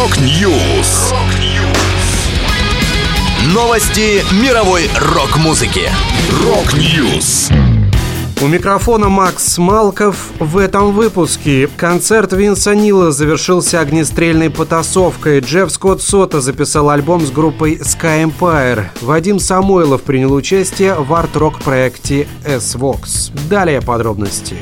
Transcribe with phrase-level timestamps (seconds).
[0.00, 1.12] Rock News.
[3.52, 5.90] Новости мировой рок-музыки.
[6.42, 7.50] Rock News.
[8.40, 11.68] У микрофона Макс Малков в этом выпуске.
[11.76, 15.40] Концерт Винса Нила завершился огнестрельной потасовкой.
[15.40, 18.86] Джефф Скотт Сота записал альбом с группой Sky Empire.
[19.02, 23.32] Вадим Самойлов принял участие в арт-рок проекте S-Vox.
[23.50, 24.56] Далее подробности.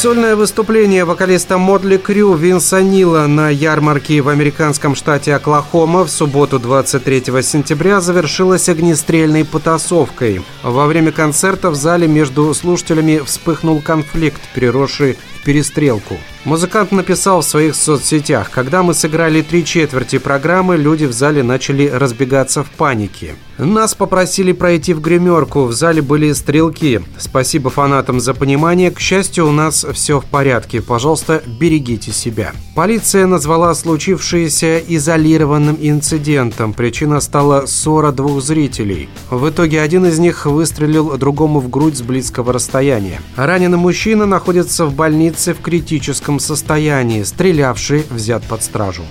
[0.00, 6.58] Сольное выступление вокалиста Модли Крю Винса Нила на ярмарке в американском штате Оклахома в субботу
[6.58, 10.40] 23 сентября завершилось огнестрельной потасовкой.
[10.62, 16.16] Во время концерта в зале между слушателями вспыхнул конфликт, переросший в перестрелку.
[16.46, 21.86] Музыкант написал в своих соцсетях, когда мы сыграли три четверти программы, люди в зале начали
[21.86, 23.34] разбегаться в панике.
[23.58, 27.02] Нас попросили пройти в гримерку, в зале были стрелки.
[27.18, 32.52] Спасибо фанатам за понимание, к счастью, у нас все в порядке, пожалуйста, берегите себя.
[32.74, 39.10] Полиция назвала случившееся изолированным инцидентом, причина стала ссора двух зрителей.
[39.28, 43.20] В итоге один из них выстрелил другому в грудь с близкого расстояния.
[43.36, 49.02] Раненый мужчина находится в больнице в критическом состоянии, стрелявший взят под стражу.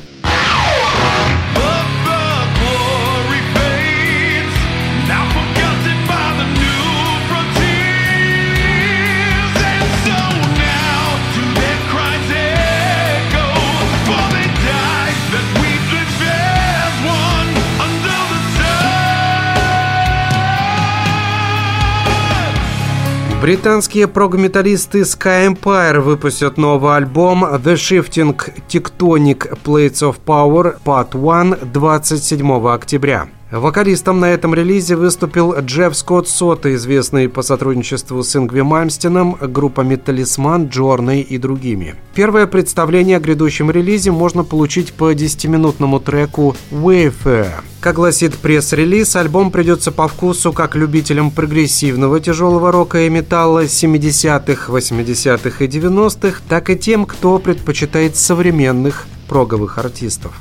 [23.41, 31.71] Британские прогметаллисты Sky Empire выпустят новый альбом The Shifting Tectonic Plates of Power Part 1
[31.71, 33.29] 27 октября.
[33.51, 39.95] Вокалистом на этом релизе выступил Джефф Скотт Сота, известный по сотрудничеству с Ингви Мальмстином, группами
[39.95, 41.95] «Талисман», «Джорной» и другими.
[42.13, 47.49] Первое представление о грядущем релизе можно получить по 10-минутному треку «Wayfair».
[47.81, 54.71] Как гласит пресс-релиз, альбом придется по вкусу как любителям прогрессивного тяжелого рока и металла 70-х,
[54.71, 60.33] 80-х и 90-х, так и тем, кто предпочитает современных проговых артистов.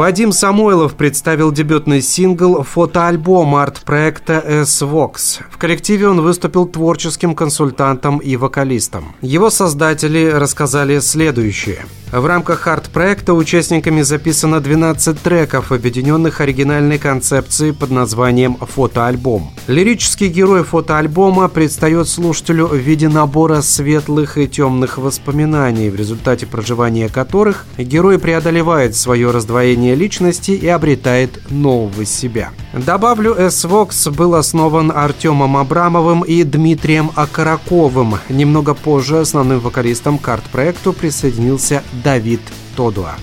[0.00, 5.42] Вадим Самойлов представил дебютный сингл фотоальбом арт-проекта S-Vox.
[5.50, 9.14] В коллективе он выступил творческим консультантом и вокалистом.
[9.20, 11.84] Его создатели рассказали следующее.
[12.12, 19.52] В рамках арт-проекта участниками записано 12 треков, объединенных оригинальной концепцией под названием «Фотоальбом».
[19.68, 27.08] Лирический герой фотоальбома предстает слушателю в виде набора светлых и темных воспоминаний, в результате проживания
[27.08, 32.50] которых герой преодолевает свое раздвоение становления личности и обретает нового себя.
[32.72, 38.18] Добавлю, S-Vox был основан Артемом Абрамовым и Дмитрием Окороковым.
[38.28, 42.40] Немного позже основным вокалистом к арт-проекту присоединился Давид
[42.76, 43.14] Тодуа.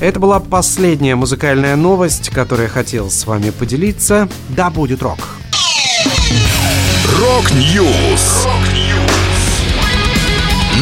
[0.00, 4.28] Это была последняя музыкальная новость, которую я хотел с вами поделиться.
[4.48, 5.18] Да будет рок!
[7.20, 8.46] Rock News!